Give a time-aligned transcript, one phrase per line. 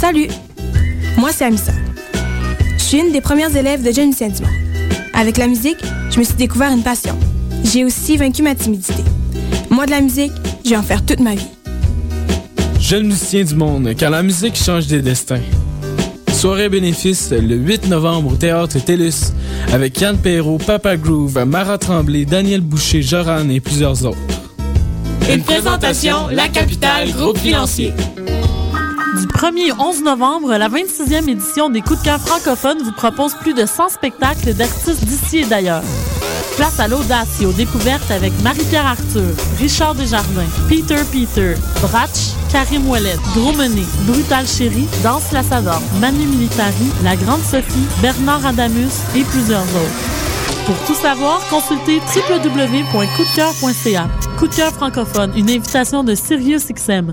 [0.00, 0.28] Salut,
[1.18, 1.72] moi c'est Amissa.
[2.78, 4.50] Je suis une des premières élèves de Jeunes Musiciens du Monde.
[5.12, 5.76] Avec la musique,
[6.08, 7.14] je me suis découvert une passion.
[7.64, 9.04] J'ai aussi vaincu ma timidité.
[9.68, 10.32] Moi de la musique,
[10.64, 11.46] je vais en faire toute ma vie.
[12.80, 15.42] Jeunes musiciens du monde, car la musique change des destins.
[16.32, 19.34] Soirée bénéfice le 8 novembre au Théâtre TELUS
[19.70, 24.16] avec Yann Perrault, Papa Groove, Mara Tremblay, Daniel Boucher, Joran et plusieurs autres.
[25.30, 27.92] Une présentation, La Capitale, groupe financier.
[29.20, 33.34] Du 1er au 11 novembre, la 26e édition des Coups de cœur francophones vous propose
[33.34, 35.82] plus de 100 spectacles d'artistes d'ici et d'ailleurs.
[36.56, 42.88] Place à l'audace et aux découvertes avec Marie-Pierre Arthur, Richard Desjardins, Peter Peter, Bratch, Karim
[42.88, 49.24] Ouellet, Gros Menet, Brutal Chéri, Danse Lassador, Manu Militari, La Grande Sophie, Bernard Adamus et
[49.24, 50.64] plusieurs autres.
[50.64, 54.08] Pour tout savoir, consultez www.coupdecoeur.ca.
[54.38, 57.12] Coup de cœur francophone, une invitation de SiriusXM.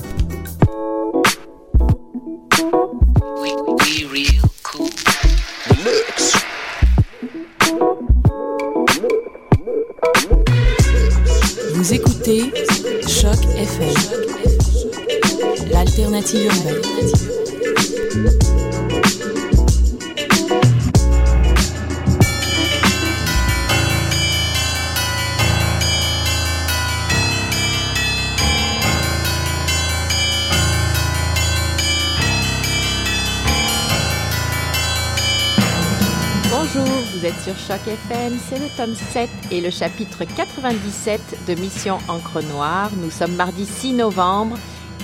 [37.71, 42.89] Choc FM, c'est le tome 7 et le chapitre 97 de Mission Encre Noire.
[43.01, 44.57] Nous sommes mardi 6 novembre,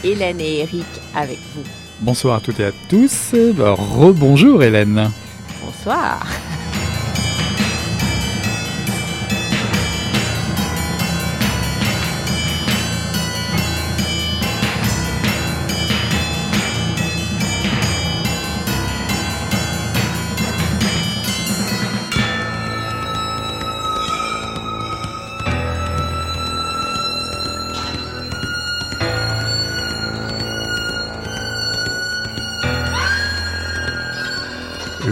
[0.04, 0.86] Hélène et Eric
[1.16, 1.64] avec vous.
[2.02, 3.32] Bonsoir à toutes et à tous.
[3.34, 5.12] Rebonjour Hélène.
[5.64, 6.28] Bonsoir.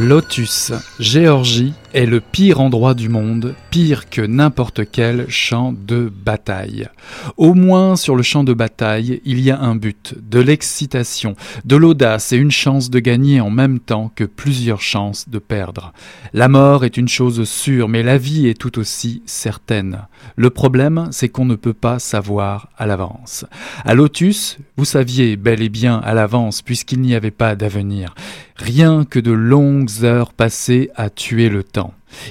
[0.05, 6.89] Lotus, Géorgie est le pire endroit du monde, pire que n'importe quel champ de bataille.
[7.37, 11.77] Au moins sur le champ de bataille, il y a un but, de l'excitation, de
[11.77, 15.93] l'audace et une chance de gagner en même temps que plusieurs chances de perdre.
[16.33, 19.99] La mort est une chose sûre, mais la vie est tout aussi certaine.
[20.35, 23.45] Le problème, c'est qu'on ne peut pas savoir à l'avance.
[23.85, 28.15] À Lotus, vous saviez bel et bien à l'avance, puisqu'il n'y avait pas d'avenir.
[28.57, 31.84] Rien que de longues heures passées à tuer le temps.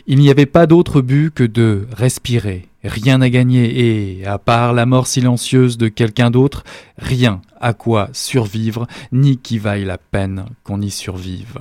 [0.07, 4.73] Il n'y avait pas d'autre but que de respirer, rien à gagner et, à part
[4.73, 6.65] la mort silencieuse de quelqu'un d'autre,
[6.99, 11.59] rien à quoi survivre, ni qui vaille la peine qu'on y survive.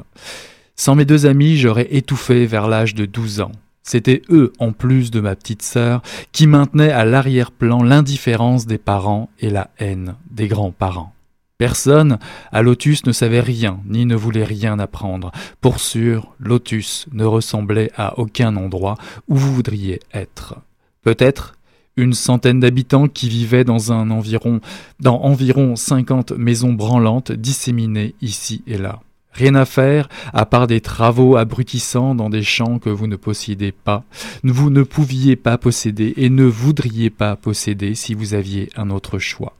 [0.75, 3.51] Sans mes deux amis, j'aurais étouffé vers l'âge de 12 ans.
[3.83, 6.01] C'était eux, en plus de ma petite sœur,
[6.31, 11.13] qui maintenaient à l'arrière-plan l'indifférence des parents et la haine des grands-parents.
[11.57, 12.17] Personne
[12.51, 15.31] à Lotus ne savait rien, ni ne voulait rien apprendre.
[15.61, 18.95] Pour sûr, Lotus ne ressemblait à aucun endroit
[19.27, 20.55] où vous voudriez être.
[21.03, 21.55] Peut-être
[21.95, 24.61] une centaine d'habitants qui vivaient dans un environ,
[24.99, 28.99] dans environ cinquante maisons branlantes disséminées ici et là.
[29.31, 33.71] Rien à faire, à part des travaux abrutissants dans des champs que vous ne possédez
[33.71, 34.03] pas,
[34.43, 39.17] vous ne pouviez pas posséder et ne voudriez pas posséder si vous aviez un autre
[39.17, 39.55] choix.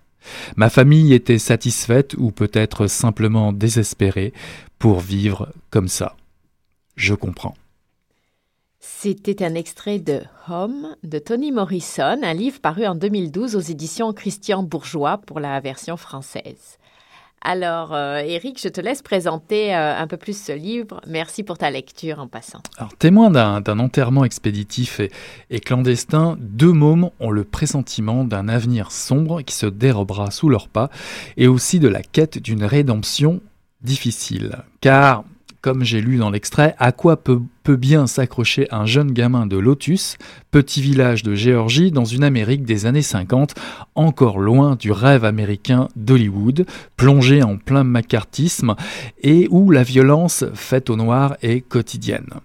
[0.56, 4.34] Ma famille était satisfaite ou peut-être simplement désespérée
[4.80, 6.16] pour vivre comme ça.
[6.96, 7.56] Je comprends.
[8.80, 14.12] C'était un extrait de Home de Toni Morrison, un livre paru en 2012 aux éditions
[14.12, 16.78] Christian Bourgeois pour la version française.
[17.44, 21.02] Alors, Eric, je te laisse présenter un peu plus ce livre.
[21.08, 22.62] Merci pour ta lecture en passant.
[22.78, 25.12] Alors, témoin d'un enterrement expéditif et,
[25.50, 30.70] et, clandestin, deux mômes ont le pressentiment d'un avenir sombre qui se dérobera sous leurs
[30.70, 30.90] pas
[31.36, 33.42] et aussi de la quête d'une rédemption
[33.82, 34.64] difficile.
[34.82, 35.26] Car
[35.64, 40.18] comme j'ai lu dans l'extrait, à quoi peut, bien s'accrocher un jeune gamin de Lotus,
[40.52, 43.56] petit village de Géorgie, dans une Amérique des années 50,
[43.96, 46.66] encore loin du rêve américain d'Hollywood,
[46.98, 48.76] plongé en plein macartisme,
[49.22, 52.42] et où la violence faite au noir est quotidienne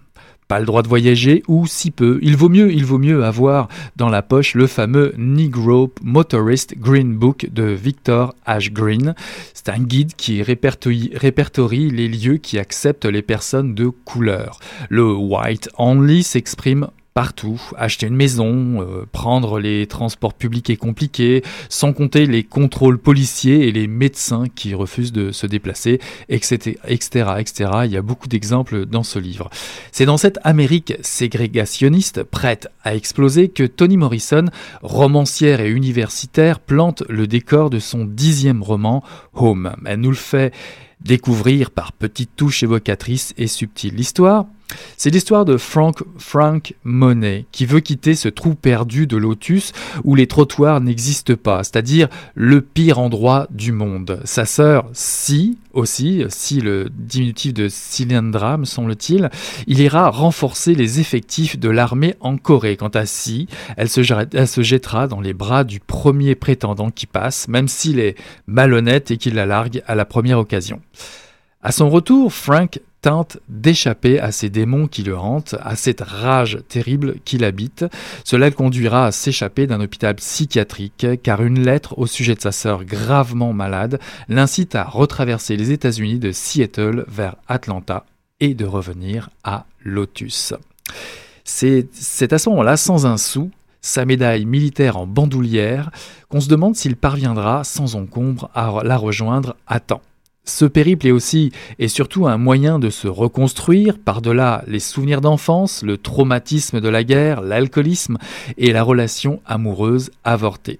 [0.49, 2.17] pas le droit de voyager ou si peu.
[2.23, 7.15] Il vaut mieux, il vaut mieux avoir dans la poche le fameux Negro Motorist Green
[7.15, 8.73] Book de Victor H.
[8.73, 9.13] Green.
[9.53, 14.59] C'est un guide qui répertorie, les lieux qui acceptent les personnes de couleur.
[14.89, 17.61] Le White Only s'exprime partout.
[17.77, 23.67] Acheter une maison, euh, prendre les transports publics est compliqué, sans compter les contrôles policiers
[23.67, 26.77] et les médecins qui refusent de se déplacer, etc.
[26.87, 27.71] etc., etc.
[27.85, 29.49] Il y a beaucoup d'exemples dans ce livre.
[29.91, 34.45] C'est dans cette Amérique ségrégationniste, prête à exploser, que Toni Morrison,
[34.81, 39.03] romancière et universitaire, plante le décor de son dixième roman,
[39.33, 39.75] Home.
[39.85, 40.53] Elle nous le fait
[41.01, 43.95] découvrir par petites touches évocatrices et subtiles.
[43.95, 44.45] L'histoire,
[44.97, 49.71] c'est l'histoire de Frank, Frank Monet qui veut quitter ce trou perdu de Lotus
[50.03, 54.19] où les trottoirs n'existent pas, c'est-à-dire le pire endroit du monde.
[54.25, 59.29] Sa sœur, Si, aussi, Si le diminutif de Cylindra, me semble-t-il,
[59.67, 62.77] il ira renforcer les effectifs de l'armée en Corée.
[62.77, 64.01] Quant à Si, elle se,
[64.33, 68.15] elle se jettera dans les bras du premier prétendant qui passe, même s'il est
[68.47, 70.81] malhonnête et qu'il la largue à la première occasion.
[71.61, 76.59] À son retour, Frank tente d'échapper à ces démons qui le hantent, à cette rage
[76.69, 77.85] terrible qui l'habite.
[78.23, 82.53] Cela le conduira à s'échapper d'un hôpital psychiatrique, car une lettre au sujet de sa
[82.53, 88.05] sœur gravement malade l'incite à retraverser les États-Unis de Seattle vers Atlanta
[88.39, 90.53] et de revenir à Lotus.
[91.43, 93.51] C'est à ce moment-là, sans un sou,
[93.81, 95.91] sa médaille militaire en bandoulière,
[96.29, 100.01] qu'on se demande s'il parviendra sans encombre à la rejoindre à temps.
[100.49, 105.83] Ce périple est aussi et surtout un moyen de se reconstruire par-delà les souvenirs d'enfance,
[105.83, 108.17] le traumatisme de la guerre, l'alcoolisme
[108.57, 110.79] et la relation amoureuse avortée.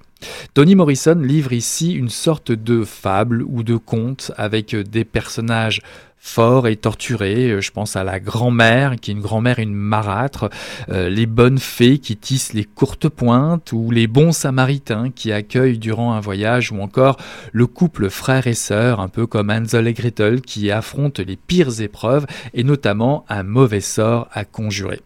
[0.53, 5.81] Toni Morrison livre ici une sorte de fable ou de conte avec des personnages
[6.19, 7.51] fort et torturé.
[7.51, 10.49] Euh, je pense à la grand-mère, qui est une grand-mère, une marâtre,
[10.89, 15.79] euh, les bonnes fées qui tissent les courtes pointes, ou les bons samaritains qui accueillent
[15.79, 17.17] durant un voyage, ou encore
[17.51, 21.81] le couple frère et sœur, un peu comme Hansel et Gretel, qui affrontent les pires
[21.81, 25.01] épreuves, et notamment un mauvais sort à conjurer.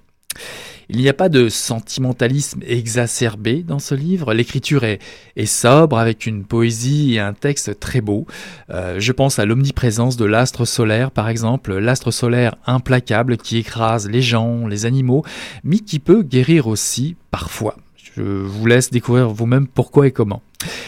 [0.95, 4.31] Il n'y a pas de sentimentalisme exacerbé dans ce livre.
[4.31, 5.00] L'écriture est,
[5.48, 8.28] sobre avec une poésie et un texte très beau.
[8.69, 14.07] Euh, je pense à l'omniprésence de l'astre solaire, par exemple, l'astre solaire implacable qui écrase
[14.07, 15.25] les gens, les animaux,
[15.63, 17.75] mais qui peut guérir aussi parfois.
[18.16, 20.44] Je vous laisse découvrir vous-même pourquoi et comment.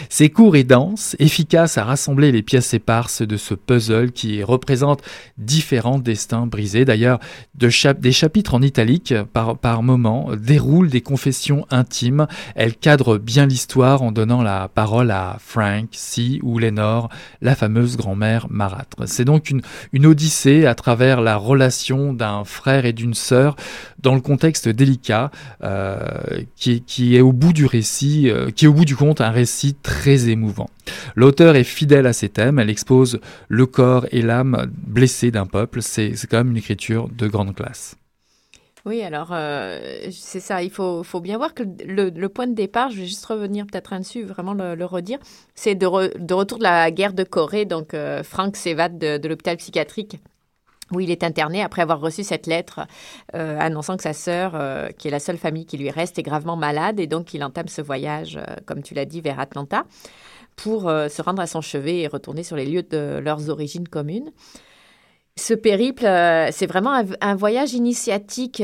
[0.09, 5.01] C'est court et dense, efficace à rassembler les pièces éparses de ce puzzle qui représente
[5.37, 6.85] différents destins brisés.
[6.85, 7.19] D'ailleurs,
[7.55, 12.27] de des chapitres en italique par, par moment déroulent des confessions intimes.
[12.55, 17.09] Elle cadre bien l'histoire en donnant la parole à Frank, Si ou Lénore,
[17.41, 19.07] la fameuse grand-mère marâtre.
[19.07, 19.61] C'est donc une,
[19.93, 23.55] une odyssée à travers la relation d'un frère et d'une sœur
[24.05, 25.31] dans le contexte délicat
[25.63, 25.97] euh,
[26.55, 29.73] qui, est au bout du récit, euh, qui est au bout du compte un récit
[29.73, 30.69] très émouvant.
[31.15, 35.81] L'auteur est fidèle à ses thèmes, elle expose le corps et l'âme blessés d'un peuple,
[35.81, 37.95] c'est quand même une écriture de grande classe.
[38.85, 39.79] Oui, alors euh,
[40.11, 43.65] c'est ça, il faut, bien voir que le, point de départ, je vais juste revenir
[43.65, 45.17] peut-être dessus, vraiment le, redire,
[45.55, 45.87] c'est de,
[46.19, 50.19] de, retour de la guerre de Corée, donc Frank s'évade de l'hôpital psychiatrique
[50.91, 52.81] où il est interné après avoir reçu cette lettre
[53.33, 56.23] euh, annonçant que sa sœur, euh, qui est la seule famille qui lui reste, est
[56.23, 59.85] gravement malade et donc il entame ce voyage, euh, comme tu l'as dit, vers Atlanta
[60.55, 64.31] pour se rendre à son chevet et retourner sur les lieux de leurs origines communes.
[65.35, 66.05] Ce périple,
[66.53, 68.63] c'est vraiment un, voyage initiatique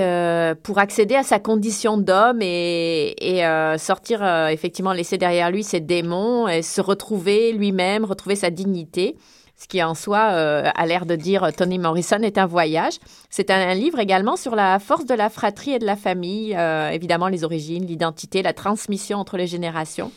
[0.63, 6.47] pour accéder à sa condition d'homme et, et sortir, effectivement, laisser derrière lui ses démons
[6.47, 9.17] et se retrouver lui-même, retrouver sa dignité
[9.61, 12.95] ce qui en soi euh, a l'air de dire Tony Morrison est un voyage.
[13.29, 16.89] C'est un, livre également sur la force de la fratrie et de la famille, euh,
[16.89, 20.11] évidemment les origines, l'identité, la transmission entre les générations.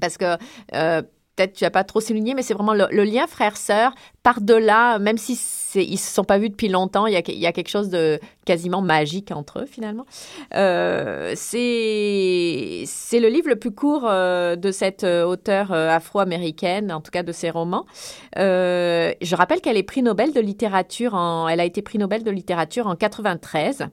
[0.00, 0.36] Parce que
[0.74, 1.02] euh,
[1.40, 5.38] peut-être tu n'as pas trop souligné, mais c'est vraiment le, lien frère-sœur par-delà, même si
[5.74, 8.82] ils ne se sont pas vus depuis longtemps, il y, a, quelque chose de quasiment
[8.82, 10.04] magique entre eux finalement.
[10.54, 12.84] Euh, c'est
[13.18, 17.22] le livre le plus court euh, de cette euh, auteure euh, afro-américaine, en tout cas
[17.22, 17.86] de ses romans.
[18.36, 22.30] je rappelle qu'elle est prix Nobel de littérature, en, elle a été prix Nobel de
[22.30, 23.86] littérature en 93.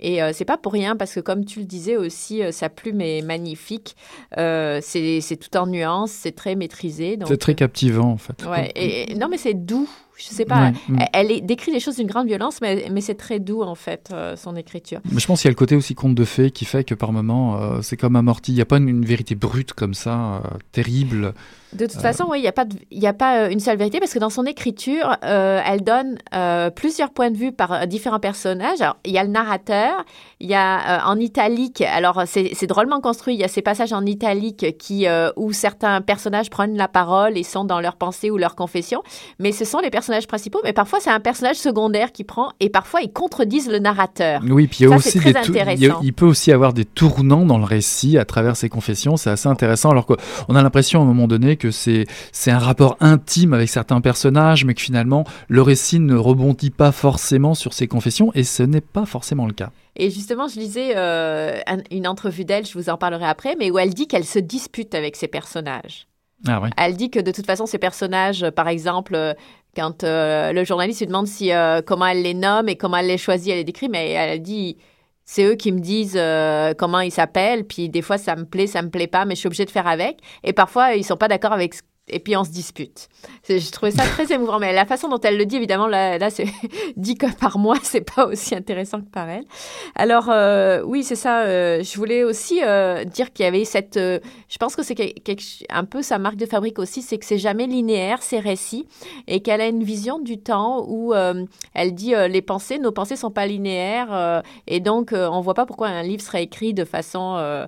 [0.00, 2.68] Et euh, c'est pas pour rien parce que comme tu le disais aussi, euh, sa
[2.68, 3.96] plume est magnifique.
[4.38, 7.18] Euh, c'est tout en nuances, c'est très maîtrisé.
[7.26, 8.44] C'est très captivant en fait.
[8.46, 9.88] Ouais, et, non mais c'est doux.
[10.20, 10.72] Je sais pas.
[11.12, 14.56] Elle, décrit des choses d'une grande violence, mais, mais c'est très doux en fait son
[14.56, 15.00] écriture.
[15.10, 16.94] Mais je pense qu'il y a le côté aussi conte de fées qui fait que
[16.94, 18.52] par moments c'est comme amorti.
[18.52, 21.34] Il n'y a pas une, vérité brute comme ça, terrible.
[21.72, 22.66] De toute façon, oui, il n'y a pas,
[23.02, 26.18] a pas une seule vérité parce que dans son écriture, elle donne
[26.74, 28.84] plusieurs points de vue par différents personnages.
[29.04, 30.04] Il y a le narrateur
[30.40, 33.92] il y a euh, en italique, alors c'est drôlement construit, il y a ces passages
[33.92, 38.30] en italique qui, euh, où certains personnages prennent la parole et sont dans leurs pensées
[38.30, 39.02] ou leurs confessions,
[39.38, 42.70] mais ce sont les personnages principaux, mais parfois c'est un personnage secondaire qui prend et
[42.70, 44.42] parfois ils contredisent le narrateur.
[44.48, 45.32] Oui, puis il y a aussi des
[46.02, 49.48] il, peut aussi avoir des tournants dans le récit à travers ses confessions, c'est assez
[49.48, 52.06] intéressant, alors qu'on a l'impression à un moment donné que c'est
[52.46, 57.54] un rapport intime avec certains personnages, mais que finalement le récit ne rebondit pas forcément
[57.54, 59.70] sur ses confessions, et ce n'est pas forcément le cas.
[59.96, 61.58] Et justement, je lisais euh,
[61.90, 64.94] une entrevue d'elle, je vous en parlerai après, mais où elle dit qu'elle se dispute
[64.94, 66.06] avec ses personnages.
[66.48, 69.34] Ah Elle dit que de toute façon, ces personnages, par exemple, euh,
[69.74, 71.50] quand euh, le journaliste lui demande si,
[71.86, 74.76] comment elle les nomme et comment elle les choisit, elle les décrit, mais elle dit
[75.24, 76.20] c'est eux qui me disent
[76.78, 79.40] comment ils s'appellent, puis des fois ça me plaît, ça me plaît pas, mais je
[79.40, 80.18] suis obligée de faire avec.
[80.42, 81.74] Et parfois ils sont pas d'accord avec
[82.10, 83.08] et puis on se dispute.
[83.48, 86.46] Je trouvais ça très émouvant, mais la façon dont elle le dit, évidemment, là, c'est
[86.96, 89.44] dit que par moi, c'est pas aussi intéressant que par elle.
[89.94, 91.42] Alors euh, oui, c'est ça.
[91.42, 93.96] Euh, je voulais aussi euh, dire qu'il y avait cette.
[93.96, 94.96] je pense que c'est
[95.70, 98.86] un peu sa marque de fabrique aussi, c'est que c'est jamais linéaire ces récits
[99.26, 103.30] et qu'elle a une vision du temps où elle dit les pensées, nos pensées sont
[103.30, 107.66] pas linéaires et donc on voit pas pourquoi un livre serait écrit de façon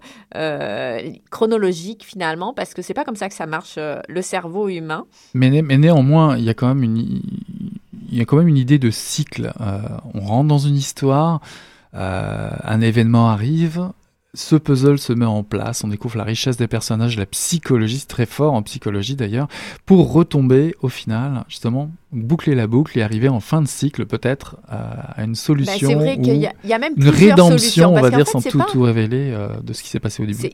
[1.31, 5.05] chronologique finalement parce que c'est pas comme ça que ça marche le cerveau humain.
[5.35, 7.21] Mais, néanmoins, il y a quand même une,
[8.11, 9.53] il y a quand même une idée de cycle.
[9.61, 9.81] Euh,
[10.15, 11.43] on rentre dans une histoire,
[11.95, 13.91] euh, un événement arrive,
[14.35, 18.07] ce puzzle se met en place, on découvre la richesse des personnages, la psychologie, c'est
[18.07, 19.47] très fort en psychologie d'ailleurs,
[19.85, 24.57] pour retomber au final, justement, boucler la boucle et arriver en fin de cycle peut-être
[24.69, 25.89] à une solution.
[25.89, 29.33] c'est vrai qu'il y, a même une rédemption, on va dire, sans tout, tout révéler
[29.33, 30.51] euh, de ce qui s'est passé au début.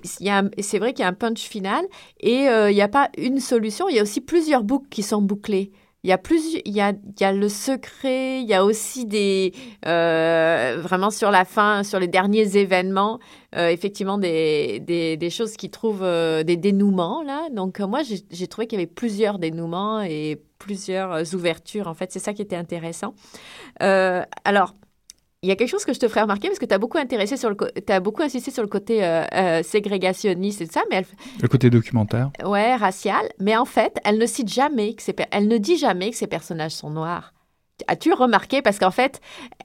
[0.58, 1.84] C'est vrai qu'il y a un punch final
[2.20, 5.04] et euh, il n'y a pas une solution, il y a aussi plusieurs boucles qui
[5.04, 5.70] sont bouclées.
[6.04, 9.04] Il y a plus, il y a, y a le secret, il y a aussi
[9.04, 9.52] des,
[9.84, 13.18] euh, vraiment sur la fin, sur les derniers événements,
[13.56, 17.48] euh, effectivement des, des, des, choses qui trouvent euh, des dénouements là.
[17.50, 21.88] Donc moi j'ai trouvé qu'il y avait plusieurs dénouements et plusieurs ouvertures.
[21.88, 23.14] En fait, c'est ça qui était intéressant.
[23.80, 24.74] alors
[25.42, 26.98] il y a quelque chose que je te ferai remarquer parce que tu as beaucoup
[26.98, 27.56] intéressé sur le
[27.88, 31.04] as beaucoup insisté sur le côté euh, euh, ségrégationniste et tout ça mais
[31.40, 32.30] le côté documentaire.
[32.44, 33.28] Ouais racial.
[33.38, 36.72] Mais en fait elle ne cite jamais que elle ne dit jamais que ces personnages
[36.72, 37.32] sont noirs
[37.86, 39.20] As-tu remarqué Parce qu'en fait,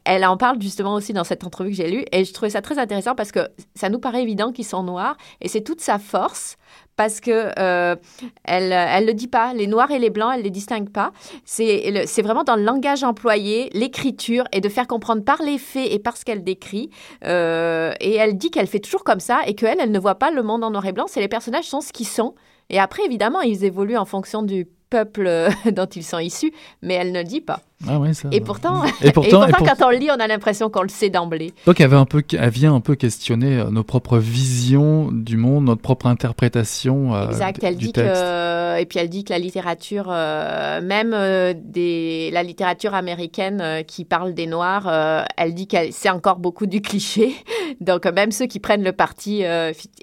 [0.06, 2.62] elle en parle justement aussi dans cette entrevue que j'ai lue, et je trouvais ça
[2.62, 6.00] très intéressant parce que ça nous paraît évident qu'ils sont noirs, et c'est toute sa
[6.00, 6.58] force
[6.96, 7.96] parce que euh,
[8.44, 9.54] elle elle le dit pas.
[9.54, 11.12] Les noirs et les blancs elle les distingue pas.
[11.46, 16.00] C'est vraiment dans le langage employé l'écriture et de faire comprendre par les faits et
[16.00, 16.90] par ce qu'elle décrit.
[17.26, 20.32] Euh, et elle dit qu'elle fait toujours comme ça et qu'elle elle ne voit pas
[20.32, 21.06] le monde en noir et blanc.
[21.08, 22.36] C'est les personnages sont ce qu'ils sont.
[22.70, 26.94] Et après évidemment ils évoluent en fonction du peuple euh, dont ils sont issus, mais
[26.94, 27.62] elle ne le dit pas.
[27.88, 28.00] Ah
[28.32, 31.52] et, pourtant, et, pourtant, quand on le lit, on a l'impression qu'on le sait d'emblée.
[31.66, 35.36] Donc, elle, avait un peu, elle vient un peu questionner euh, nos propres visions du
[35.36, 39.40] monde, notre propre interprétation euh, exact, elle dit Que, et puis elle dit que la
[39.40, 41.12] littérature, même
[41.56, 46.82] des, la littérature américaine qui parle des Noirs, elle dit que c'est encore beaucoup du
[46.82, 47.34] cliché.
[47.82, 49.44] Donc, même ceux qui prennent le parti,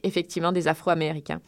[0.02, 1.40] effectivement, des Afro-Américains.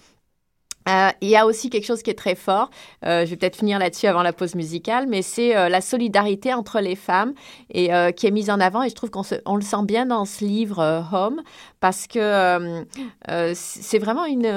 [0.89, 2.71] Euh, il y a aussi quelque chose qui est très fort,
[3.05, 6.53] euh, je vais peut-être finir là-dessus avant la pause musicale, mais c'est euh, la solidarité
[6.55, 7.35] entre les femmes
[7.71, 10.25] et qui est mise en avant et je trouve qu'on on le sent bien dans
[10.25, 11.43] ce livre Home
[11.83, 12.85] parce que
[13.55, 14.49] c'est vraiment une...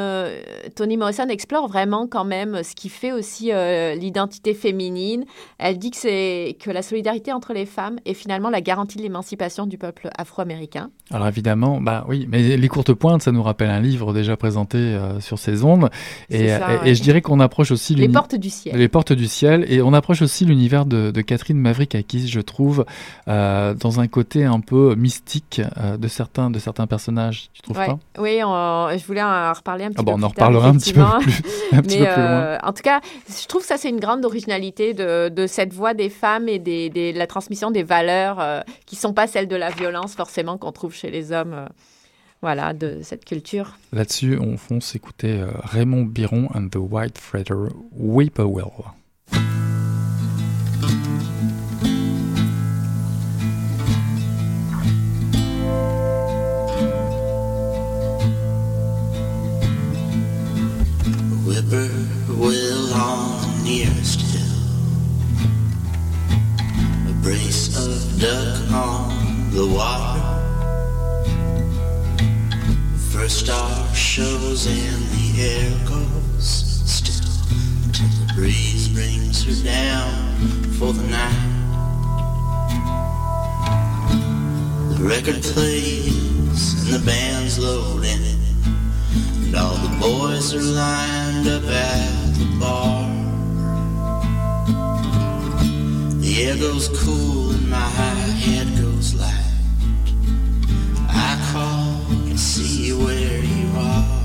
[0.76, 3.52] Toni Morrison explore vraiment quand même ce qui fait aussi
[3.98, 5.26] l'identité féminine.
[5.58, 9.02] Elle dit que, c'est, que la solidarité entre les femmes est finalement la garantie de
[9.02, 10.92] l'émancipation du peuple afro-américain.
[11.12, 14.96] Alors évidemment, bah oui, mais les courtes pointes, ça nous rappelle un livre déjà présenté
[15.20, 15.90] sur ces ondes.
[16.30, 16.50] Et,
[16.86, 18.78] et, je dirais qu'on approche aussi les portes du ciel.
[18.78, 22.42] Les portes du ciel, et on approche aussi l'univers de, de, Catherine Maverick qui je
[22.42, 22.86] trouve,
[23.28, 27.62] euh, dans un côté un peu mystique euh, de certains de certains personnages personnage, tu
[27.62, 28.00] trouves pas?
[28.18, 30.78] Oui, je voulais en reparler un petit ah peu bon, plus On en reparlera un
[30.78, 31.42] petit peu plus,
[31.72, 32.32] un petit Mais, peu plus loin.
[32.32, 35.74] Euh, en tout cas, je trouve que ça, c'est une grande originalité de, de, cette
[35.74, 39.28] voix des femmes et des, des, la transmission des valeurs euh, qui ne sont pas
[39.28, 41.54] celles de la violence, forcément, qu'on trouve chez les hommes.
[41.54, 41.66] Euh,
[42.42, 43.76] voilà, de cette culture.
[43.92, 48.94] Là-dessus, on fonce écouter Raymond Biron and the White Feather Whippoorwill.
[61.70, 64.42] Whippoorwill on the nearest hill.
[67.10, 70.22] A brace of duck on the water.
[73.12, 76.48] First star shows and the air goes
[76.86, 77.34] still
[77.92, 80.36] till the breeze brings her down
[80.78, 81.52] for the night.
[84.98, 88.35] The record plays and the band's loading.
[89.58, 93.10] All the boys are lined up at the bar.
[96.20, 99.32] The air goes cool and my head goes light.
[101.08, 104.16] I call to see where you are.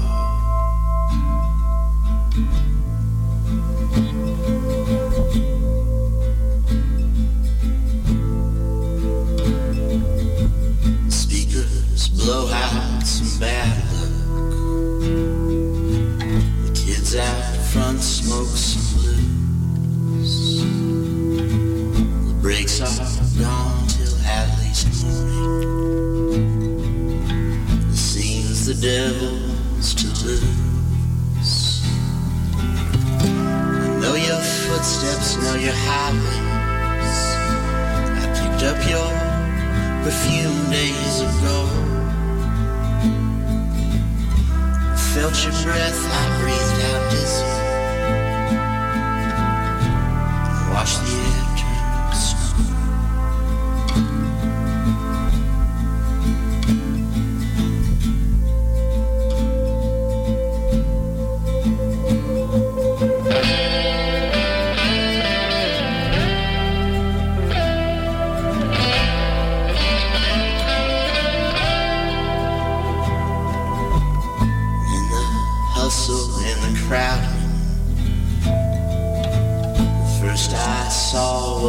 [11.09, 12.80] speakers blow out
[28.81, 31.83] devil's to lose.
[32.57, 37.19] I know your footsteps, know your highways.
[38.17, 39.11] I picked up your
[40.03, 41.91] perfume days ago.
[45.13, 46.01] felt your breath,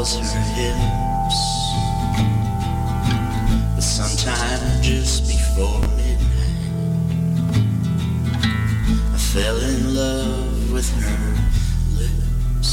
[0.01, 1.39] was her hips.
[3.75, 6.73] But sometime just before midnight,
[9.13, 11.36] I fell in love with her
[11.99, 12.71] lips.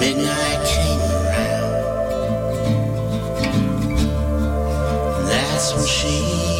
[0.00, 1.74] Midnight came around,
[5.16, 6.59] and that's when she.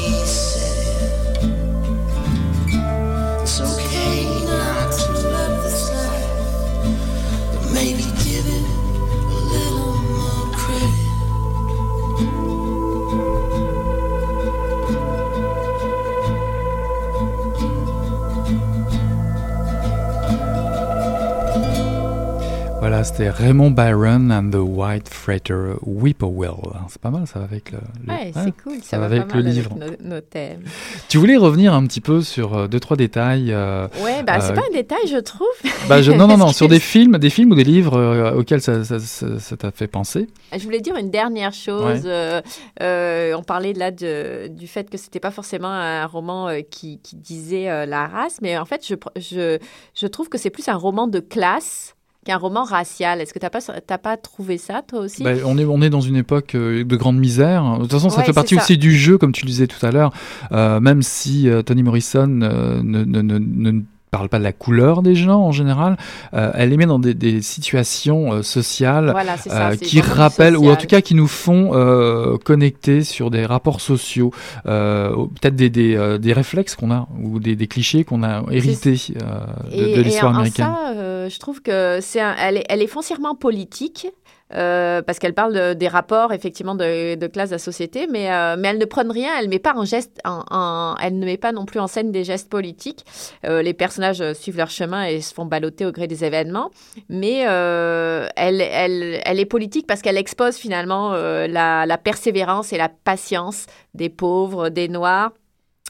[23.05, 26.73] C'était Raymond Byron and the White Freighter Whippoorwill.
[26.89, 29.75] C'est pas mal, ça va avec le, ouais, c'est cool, ça, va, avec le livre.
[30.03, 30.65] nos, thèmes.
[31.09, 33.53] Tu voulais revenir un petit peu sur euh, deux trois détails.
[33.53, 35.47] Euh, ouais, bah c'est euh, pas un détail, je trouve.
[35.89, 38.85] Bah, non, non, non, sur des films, des films ou des livres euh, auxquels ça,
[38.85, 40.27] ça, t'a fait penser.
[40.53, 42.07] Je voulais dire une dernière chose.
[42.07, 47.87] on parlait là de, du fait que c'était pas forcément un roman qui, qui, disait
[47.87, 49.59] la race, mais en fait, je, je,
[49.95, 53.21] je trouve que c'est plus un roman de classe qu'un roman racial.
[53.21, 55.23] Est-ce que tu n'as pas, pas trouvé ça, toi aussi?
[55.23, 57.77] Ben, on, est, on est dans une époque euh, de grande misère.
[57.77, 59.91] De toute façon, ça fait partie aussi du jeu, comme tu le disais tout à
[59.91, 60.13] l'heure.
[60.53, 65.03] Euh, même si euh, Tony Morrison ne, ne, ne, ne parle pas de la couleur
[65.03, 65.97] des gens en général,
[66.35, 69.15] euh, elle les met dans des, des situations euh, sociales
[69.51, 73.81] euh, qui rappellent, ou en tout cas qui nous font euh, connecter sur des rapports
[73.81, 74.33] sociaux,
[74.65, 79.97] peut-être des, des, des, réflexes qu'on a, ou des, des clichés qu'on a hérités de,
[79.97, 80.67] de l'histoire américaine.
[80.67, 84.09] Et ça, je trouve que c'est elle, est, elle est foncièrement politique.
[84.55, 88.57] Euh, parce qu'elle parle des rapports effectivement de, de classe de la société, mais, euh,
[88.59, 91.53] mais elle ne prend rien, elle met pas en geste, en, elle ne met pas
[91.53, 93.05] non plus en scène des gestes politiques.
[93.47, 96.71] Euh, les personnages suivent leur chemin et se font balloter au gré des événements,
[97.09, 102.89] mais elle, elle, elle est politique parce qu'elle expose finalement la, la persévérance et la
[102.89, 105.33] patience des pauvres, des noirs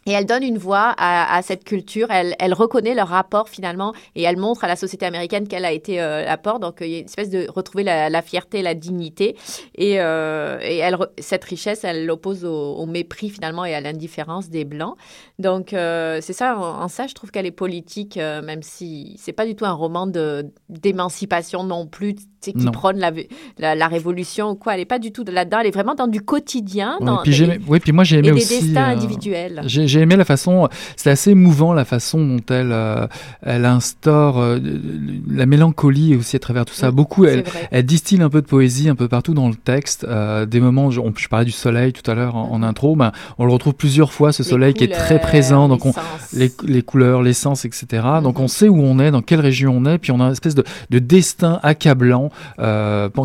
[0.07, 2.09] Et elle donne une voix à, cette culture.
[2.11, 5.73] Elle, elle, reconnaît leur rapport finalement et elle montre à la société américaine qu'elle a
[5.73, 6.59] été euh, l'apport.
[6.59, 9.37] Donc il y a une espèce de retrouver la, fierté, la dignité.
[9.75, 14.65] Et, euh, et elle, cette richesse, elle l'oppose au, mépris finalement et à l'indifférence des
[14.65, 14.97] Blancs.
[15.39, 19.33] Donc euh, c'est ça, en, ça, je trouve qu'elle est politique, euh, même si c'est
[19.33, 20.07] pas du tout un roman
[20.69, 24.75] d'émancipation non plus qui prône la, la, révolution ou quoi.
[24.75, 25.59] Elle est pas du tout là-dedans.
[25.61, 26.97] Elle est vraiment dans du quotidien.
[27.01, 27.35] Dans, puis
[27.69, 29.63] oui, puis moi j'ai aimé et des destins individuels.
[29.91, 33.07] J'ai aimé la façon, c'est assez émouvant la façon dont elle, euh,
[33.43, 34.59] elle instaure euh,
[35.29, 36.93] la mélancolie aussi à travers tout ça.
[36.93, 40.07] Beaucoup, elle, elle, distille un peu de poésie un peu partout dans le texte.
[40.09, 42.65] Euh, des moments, je, je, parlais du soleil tout à l'heure en, mm-hmm.
[42.65, 45.69] intro, ben, on le retrouve plusieurs fois, ce soleil qui est très présent.
[45.69, 45.93] Donc on,
[46.33, 47.87] les, les, couleurs, l'essence, etc.
[48.23, 48.49] Donc on mm-hmm.
[48.49, 50.63] sait où on est, dans quelle région on est, puis on a une espèce de,
[50.91, 52.31] de destin accablant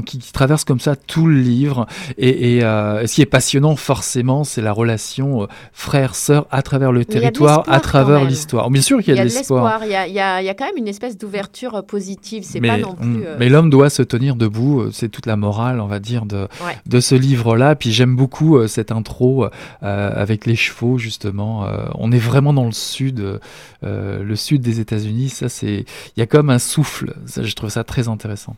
[0.06, 1.86] qui, qui, traverse comme ça tout le livre.
[2.18, 7.64] Et, et ce qui est passionnant, forcément, c'est la relation frère-sœur à travers le territoire,
[7.68, 8.70] à travers l'histoire.
[8.70, 9.82] Bien sûr qu'il y a, de l'espoir.
[9.84, 10.08] Il, y a,
[10.42, 12.44] il y a quand même une espèce d'ouverture euh, positive.
[12.46, 13.26] C'est pas non plus.
[13.26, 14.80] Euh, mais l'homme doit se tenir debout.
[14.80, 16.48] Euh, c'est toute la morale, on va dire, de,
[16.86, 17.76] de ce livre-là.
[17.76, 19.48] Puis j'aime beaucoup cette intro
[19.82, 21.68] avec les chevaux, justement.
[21.96, 23.42] on est vraiment dans le sud,
[23.82, 25.30] le sud des États-Unis.
[25.30, 25.86] Ça, c'est.
[26.16, 27.16] Il y a comme un souffle.
[27.36, 28.56] je trouve ça très intéressant.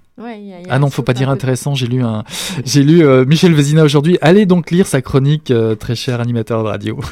[0.69, 1.73] ah non, faut pas dire intéressant.
[1.73, 2.23] J'ai lu un.
[2.63, 4.19] J'ai lu Michel Vézina aujourd'hui.
[4.21, 6.99] Allez donc lire sa chronique, très cher animateur de radio.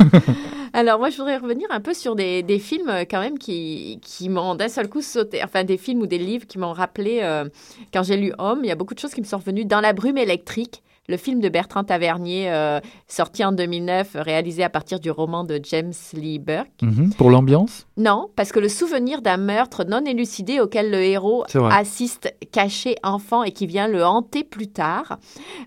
[0.76, 4.28] Alors moi, je voudrais revenir un peu sur des, films euh, quand même qui, qui
[4.28, 7.46] m'ont d'un seul coup sauté, enfin des films ou des livres qui m'ont rappelé, euh,
[7.94, 9.64] quand j'ai lu Homme, il y a beaucoup de choses qui me sont revenues.
[9.64, 14.70] Dans la brume électrique, le film de Bertrand Tavernier, euh, sorti en 2009, réalisé à
[14.70, 16.68] partir du roman de James Lee Burke.
[16.82, 17.14] Mhm.
[17.14, 17.88] pour l'ambiance?
[17.96, 23.44] Non, parce que le souvenir d'un meurtre non élucidé auquel le héros assiste caché enfant
[23.44, 25.20] et qui vient le hanter plus tard.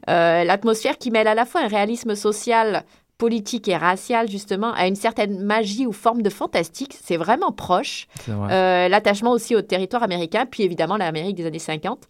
[0.06, 2.84] L'atmosphère qui mêle à la fois un réalisme social
[3.18, 6.96] politique et raciale, justement, à une certaine magie ou forme de fantastique.
[7.02, 8.06] C'est vraiment proche.
[8.28, 12.08] Euh, l'attachement aussi au territoire américain, puis évidemment l'Amérique des années 50.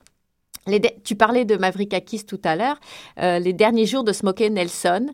[0.67, 2.79] Les tu parlais de Mavrikakis tout à l'heure,
[3.21, 5.07] euh, les derniers jours de Smokey Nelson,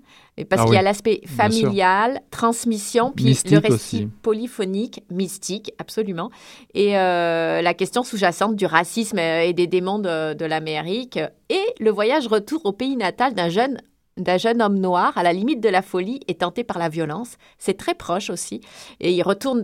[0.48, 6.30] parce ah qu'il y a l'aspect familial, transmission, puis le récit polyphonique, mystique, absolument,
[6.74, 11.90] et euh, la question sous-jacente du racisme et des démons de, de l'Amérique, et le
[11.90, 13.78] voyage retour au pays natal d'un jeune
[14.16, 17.36] d'un jeune homme noir à la limite de la folie et tenté par la violence.
[17.58, 18.60] C'est très proche aussi.
[19.00, 19.58] Et il retourne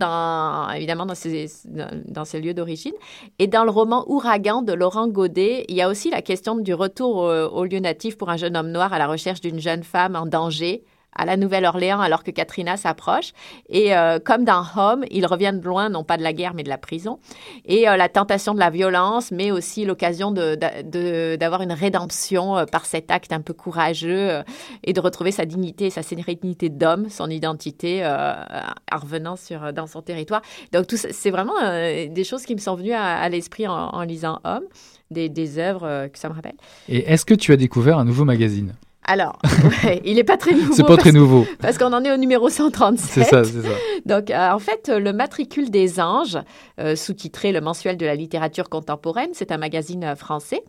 [0.75, 2.93] évidemment dans ses, dans ses lieux d'origine.
[3.39, 6.73] Et dans le roman Ouragan de Laurent Godet, il y a aussi la question du
[6.73, 10.15] retour au lieu natif pour un jeune homme noir à la recherche d'une jeune femme
[10.15, 10.83] en danger
[11.15, 13.33] à la Nouvelle-Orléans alors que Katrina s'approche.
[13.69, 16.63] Et euh, comme dans Home, ils reviennent de loin, non pas de la guerre, mais
[16.63, 17.19] de la prison.
[17.65, 22.85] Et euh, la tentation de la violence, mais aussi l'occasion d'avoir une rédemption euh, par
[22.85, 24.41] cet acte un peu courageux
[24.83, 30.01] et de retrouver sa dignité, sa sérénité d'homme, son identité en revenant sur, dans son
[30.01, 30.41] territoire.
[30.71, 34.63] Donc, tout c'est vraiment des choses qui me sont venues à, l'esprit en, lisant Homme,
[35.09, 36.55] des œuvres que ça me rappelle.
[36.87, 38.73] Et est-ce que tu as découvert un nouveau magazine?
[39.11, 39.37] Alors,
[40.05, 40.73] il n'est pas très nouveau.
[40.73, 41.45] c'est pas très nouveau.
[41.59, 43.09] Parce qu'on en est au numéro 137.
[43.11, 43.75] C'est ça, c'est ça.
[44.05, 46.37] Donc, euh, en fait, le Matricule des anges,
[46.79, 50.63] euh, sous-titré Le mensuel de la littérature contemporaine, c'est un magazine euh, français,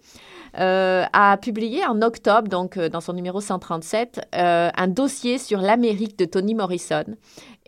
[0.54, 6.54] a publié en octobre, donc dans son numéro 137, un dossier sur l'Amérique de Toni
[6.54, 7.04] Morrison.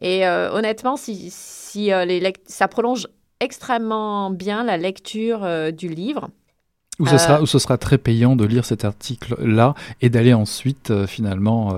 [0.02, 1.90] Et honnêtement, si, si
[2.46, 3.08] ça prolonge
[3.40, 6.28] extrêmement bien la lecture du livre.
[7.00, 10.32] Où ce, sera, euh, où ce sera très payant de lire cet article-là et d'aller
[10.32, 11.74] ensuite euh, finalement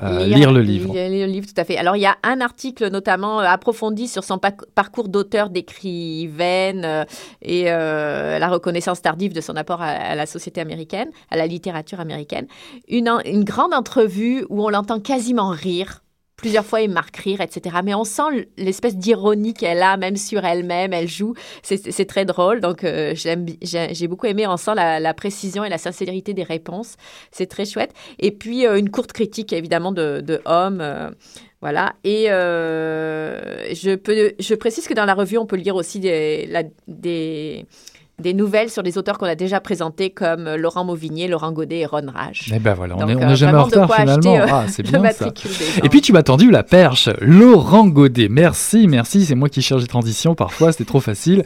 [0.00, 0.94] euh, lire, le livre.
[0.94, 1.76] Lire le livre, tout à fait.
[1.76, 7.06] Alors il y a un article notamment approfondi sur son parcours d'auteur, d'écrivaine
[7.42, 12.46] et la reconnaissance tardive de son apport à, la société américaine, à la littérature américaine.
[12.88, 16.02] Une, une grande entrevue où on l'entend quasiment rire
[16.42, 17.76] plusieurs fois et marque rire, etc.
[17.82, 21.34] Mais on sent l'espèce d'ironie qu'elle a, même sur elle-même, elle joue.
[21.62, 22.60] C'est très drôle.
[22.60, 24.46] Donc, euh, j'ai beaucoup aimé.
[24.46, 26.96] On sent la, précision et la sincérité des réponses.
[27.30, 27.92] C'est très chouette.
[28.18, 30.80] Et puis, euh, une courte critique, évidemment, de, de Homme.
[30.80, 31.10] Euh,
[31.60, 31.94] voilà.
[32.02, 37.66] Et je, peux, je précise que dans la revue, on peut lire aussi des
[38.18, 41.86] des nouvelles sur des auteurs qu'on a déjà présentés comme Laurent Mauvignier, Laurent Godet et
[41.86, 42.52] Ron Rage.
[42.54, 44.36] Eh ben voilà, on n'est euh, jamais en retard finalement.
[44.36, 45.28] Euh, ah, c'est bien ça.
[45.82, 48.28] Et puis tu m'as tendu la perche, Laurent Godet.
[48.28, 51.44] Merci, merci, c'est moi qui cherche les transitions parfois, c'était trop facile.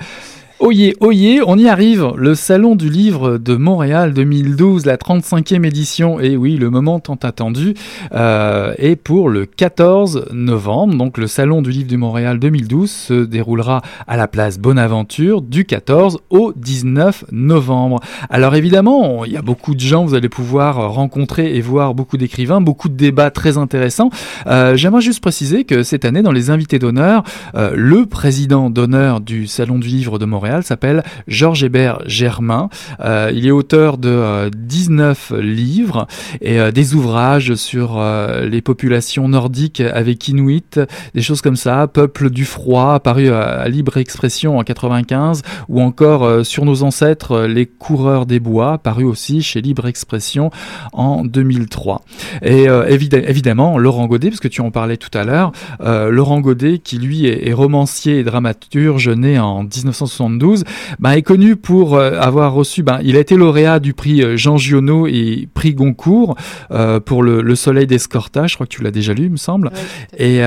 [0.58, 2.12] Oyez, oyez, on y arrive.
[2.16, 7.18] Le Salon du Livre de Montréal 2012, la 35e édition, et oui, le moment tant
[7.22, 7.74] attendu,
[8.14, 10.94] euh, est pour le 14 novembre.
[10.94, 15.66] Donc le Salon du Livre de Montréal 2012 se déroulera à la place Bonaventure du
[15.66, 18.00] 14 au 19 novembre.
[18.30, 22.16] Alors évidemment, il y a beaucoup de gens, vous allez pouvoir rencontrer et voir beaucoup
[22.16, 24.08] d'écrivains, beaucoup de débats très intéressants.
[24.46, 29.20] Euh, J'aimerais juste préciser que cette année, dans les invités d'honneur, euh, le président d'honneur
[29.20, 32.68] du Salon du Livre de Montréal, s'appelle Georges Hébert Germain.
[33.00, 36.06] Euh, il est auteur de 19 euh, livres
[36.40, 38.02] et euh, des ouvrages sur
[38.42, 40.80] les populations nordiques avec Inuit,
[41.14, 46.44] des choses comme ça, Peuple du froid, paru à, Libre Expression en 95, ou encore
[46.44, 50.50] sur nos ancêtres, Les coureurs des bois, paru aussi chez Libre Expression
[50.92, 52.02] en 2003.
[52.42, 56.98] Et évidemment, Laurent Godet, parce que tu en parlais tout à l'heure, Laurent Godet qui
[56.98, 59.64] lui est, est romancier et dramaturge né en
[60.36, 60.64] 1972
[60.98, 64.36] bah, est connu pour euh, avoir reçu, bah, il a été lauréat du prix euh,
[64.36, 66.36] Jean Giono et prix Goncourt
[66.70, 69.70] euh, pour le, Soleil d'Escorta, je crois que tu l'as déjà lu, il me semble,
[70.18, 70.42] et,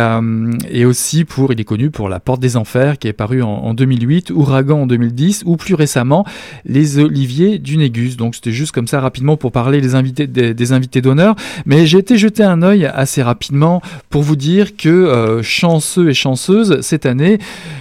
[0.69, 3.73] et aussi pour, il est connu pour La Porte des Enfers qui est paru en,
[3.73, 6.25] 2008, Ouragan en 2010, ou plus récemment
[6.65, 8.15] Les Oliviers du Négus.
[8.15, 11.97] Donc c'était juste comme ça rapidement pour parler des invités des, invités d'honneur, mais j'ai
[11.97, 17.39] été jeter un œil assez rapidement pour vous dire que chanceux et chanceuses cette année,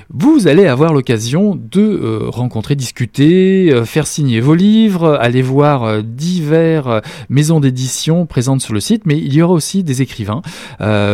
[0.08, 5.84] vous allez avoir l'occasion de euh, rencontrer, discuter, euh, faire signer vos livres, aller voir
[5.84, 10.42] euh, divers maisons d'édition présentes sur le site, mais il y aura aussi des écrivains.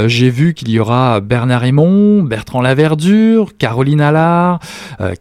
[0.06, 4.60] J'ai vu qu'il y aura Bernard Raymond, Bertrand Laverdure, Caroline Allard,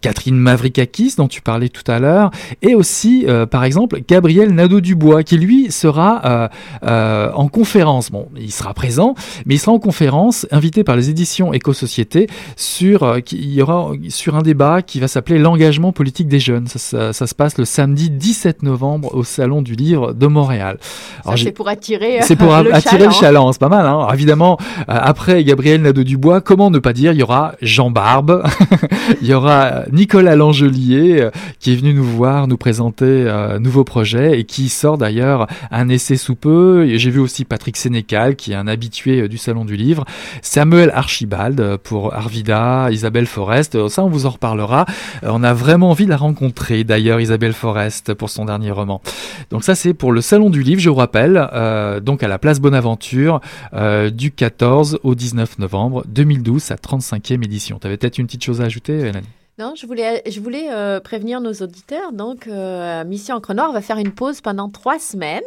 [0.01, 5.37] Catherine Mavrikakis dont tu parlais tout à l'heure, et aussi par exemple Gabriel Nadeau-Dubois qui
[5.37, 6.49] lui sera
[6.81, 8.11] en conférence.
[8.11, 13.17] Bon, il sera présent, mais il sera en conférence invité par les éditions Éco-Société sur,
[14.09, 16.65] sur un débat qui va s'appeler l'engagement politique des jeunes.
[16.65, 20.79] Ça, se passe le samedi 17 novembre au Salon du Livre de Montréal.
[21.35, 23.85] C'est pour attirer, c'est pour le attirer le chaland, c'est pas mal.
[23.85, 28.43] Hein évidemment, euh, après Gabriel Nadeau-Dubois, comment ne pas dire, il y aura Jean Barbe,
[29.21, 33.83] il y aura Nicolas Langelier euh, qui est venu nous voir, nous présenter un nouveau
[33.83, 36.87] projet et qui sort d'ailleurs un essai sous peu.
[36.95, 40.03] J'ai vu aussi Patrick Sénécal qui est un habitué euh, du Salon du Livre,
[40.41, 44.87] Samuel Archibald pour Arvida, Isabelle Forest, ça on vous en reparlera
[45.21, 49.01] on a vraiment envie de la rencontrer, d'ailleurs, Isabelle Forest, pour son dernier roman.
[49.49, 52.37] Donc ça, c'est pour le Salon du Livre, je vous rappelle, euh, donc à la
[52.37, 53.41] place Bonaventure,
[53.73, 57.79] euh, du 14 au 19 novembre 2012, sa 35e édition.
[57.79, 59.23] Tu avais peut-être une petite chose à ajouter, Hélène?
[59.59, 60.23] Non, je voulais,
[60.71, 62.11] euh, prévenir nos auditeurs.
[62.11, 62.47] Donc,
[63.05, 65.41] Mission Encre Noire va faire une pause pendant trois semaines.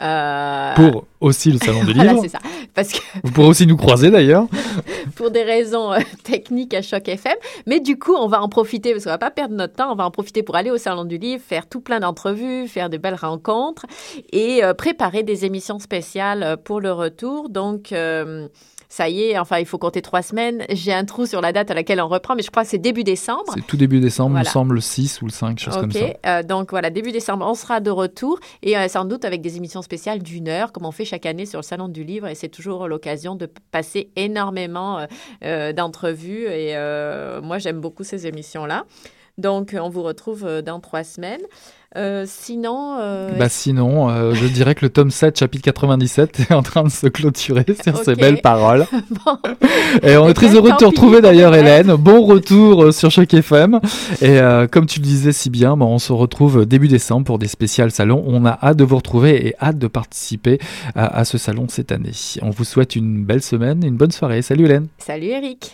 [0.00, 2.04] Euh, pour aussi le salon du livre.
[2.04, 2.38] voilà, c'est ça.
[2.74, 4.46] Parce que Vous pourrez aussi nous croiser d'ailleurs.
[5.16, 7.36] pour des raisons euh, techniques à Choc FM.
[7.66, 9.96] Mais du coup, on va en profiter, parce qu'on va pas perdre notre temps, on
[9.96, 12.96] va en profiter pour aller au salon du livre, faire tout plein d'entrevues, faire de
[12.98, 13.86] belles rencontres
[14.32, 17.48] et euh, préparer des émissions spéciales pour le retour.
[17.48, 17.92] Donc,
[18.96, 20.64] ça y est, enfin, il faut compter trois semaines.
[20.70, 22.78] J'ai un trou sur la date à laquelle on reprend, mais je crois que c'est
[22.78, 23.52] début décembre.
[23.52, 25.98] C'est tout début décembre, il me semble le 6 ou le 5, chose comme ça.
[26.24, 29.58] Euh, donc voilà, début décembre, on sera de retour et euh, sans doute avec des
[29.58, 32.26] émissions spéciales d'une heure, comme on fait chaque année sur le Salon du Livre.
[32.26, 35.06] Et c'est toujours l'occasion de passer énormément
[35.44, 36.46] euh, d'entrevues.
[36.46, 36.74] Et
[37.42, 38.86] moi, j'aime beaucoup ces émissions-là.
[39.36, 41.42] Donc, on vous retrouve dans trois semaines.
[41.96, 42.98] Euh, sinon.
[43.00, 46.84] Euh, bah sinon, euh, je dirais que le tome 7, chapitre 97, est en train
[46.84, 48.86] de se clôturer sur ces belles paroles.
[50.02, 51.94] Et on est très heureux de te retrouver d'ailleurs, Hélène.
[51.94, 53.80] Bon retour sur Choc FM.
[54.20, 54.38] Et
[54.70, 57.90] comme tu le disais si bien, bon, on se retrouve début décembre pour des spéciales
[57.90, 58.22] salons.
[58.26, 60.58] On a hâte de vous retrouver et hâte de participer
[60.94, 62.12] à, à ce salon cette année.
[62.42, 64.42] On vous souhaite une belle semaine et une bonne soirée.
[64.42, 64.88] Salut Hélène.
[64.98, 65.72] Salut Eric.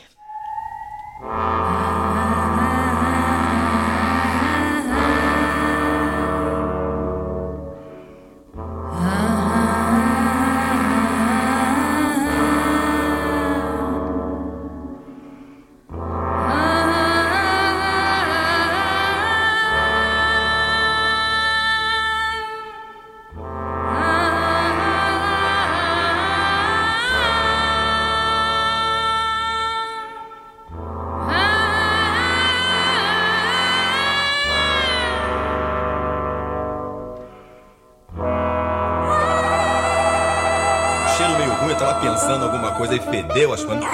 [42.92, 43.84] Aí fedeu as coisas.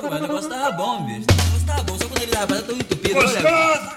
[0.00, 1.26] Pô, mas o negócio tava bom, bicho.
[1.28, 3.14] O negócio tava bom, só quando ele tava tão entupido.
[3.14, 3.90] Gostoso!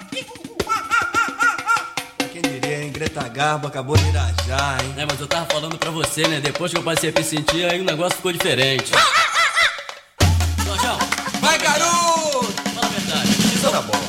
[2.31, 2.91] Quem diria, hein?
[2.91, 4.95] Greta Garbo acabou de irajar, hein?
[4.97, 6.41] É, mas eu tava falando pra você, né?
[6.41, 8.91] Depois que eu passei a me sentir, aí o negócio ficou diferente.
[11.39, 12.53] Vai, garoto!
[12.73, 13.29] Fala a verdade.
[13.29, 13.99] Isso era bom.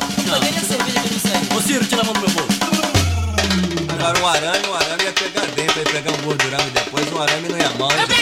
[1.51, 2.49] Não, Ciro, tira a mão do meu bolso.
[3.92, 7.23] Agora um arame, um arame ia pegar dentro, ia pegar um gordurão e depois um
[7.23, 7.88] arame não ia mal.
[7.88, 8.13] Obrigado,